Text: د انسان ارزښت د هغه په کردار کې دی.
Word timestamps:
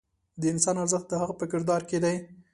د 0.41 0.43
انسان 0.53 0.75
ارزښت 0.83 1.07
د 1.09 1.13
هغه 1.21 1.33
په 1.39 1.45
کردار 1.51 1.81
کې 1.89 1.97
دی. 2.03 2.15